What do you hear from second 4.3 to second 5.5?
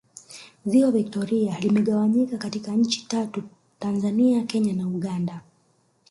Kenya na Uganda